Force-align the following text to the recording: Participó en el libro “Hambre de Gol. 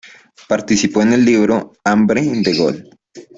Participó 0.47 1.03
en 1.03 1.13
el 1.13 1.23
libro 1.23 1.73
“Hambre 1.83 2.23
de 2.23 2.57
Gol. 2.57 2.89